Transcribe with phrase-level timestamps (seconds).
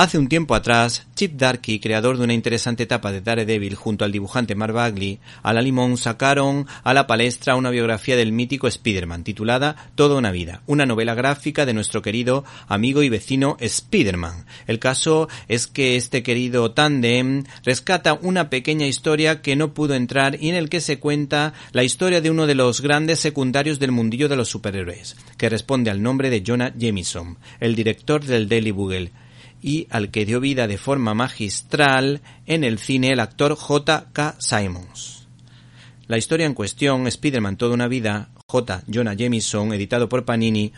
[0.00, 4.12] Hace un tiempo atrás, Chip Darky, creador de una interesante etapa de Daredevil junto al
[4.12, 9.24] dibujante Mark Bagley, a la limón sacaron a la palestra una biografía del mítico Spider-Man
[9.24, 14.46] titulada Toda una vida, una novela gráfica de nuestro querido amigo y vecino Spider-Man.
[14.66, 20.42] El caso es que este querido tandem rescata una pequeña historia que no pudo entrar
[20.42, 23.92] y en el que se cuenta la historia de uno de los grandes secundarios del
[23.92, 28.70] mundillo de los superhéroes, que responde al nombre de Jonah Jameson, el director del Daily
[28.70, 29.12] Bugle
[29.62, 34.36] y al que dio vida de forma magistral en el cine el actor J.K.
[34.38, 35.28] Simons.
[36.06, 38.82] La historia en cuestión, Spider-Man Toda una vida, J.
[38.92, 40.72] Jonah Jameson, editado por Panini,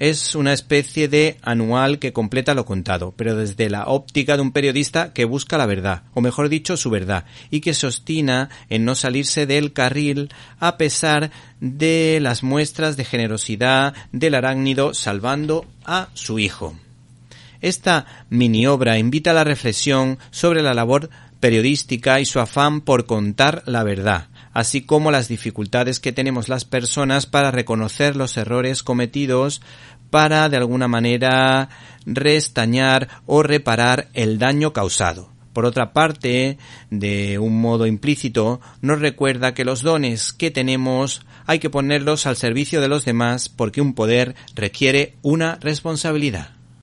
[0.00, 4.50] es una especie de anual que completa lo contado, pero desde la óptica de un
[4.50, 8.86] periodista que busca la verdad, o mejor dicho, su verdad, y que se obstina en
[8.86, 16.08] no salirse del carril a pesar de las muestras de generosidad del arácnido salvando a
[16.14, 16.74] su hijo.
[17.60, 23.06] Esta mini obra invita a la reflexión sobre la labor periodística y su afán por
[23.06, 28.82] contar la verdad, así como las dificultades que tenemos las personas para reconocer los errores
[28.82, 29.62] cometidos
[30.10, 31.68] para de alguna manera
[32.04, 35.30] restañar o reparar el daño causado.
[35.52, 36.58] Por otra parte,
[36.90, 42.36] de un modo implícito, nos recuerda que los dones que tenemos hay que ponerlos al
[42.36, 46.59] servicio de los demás porque un poder requiere una responsabilidad.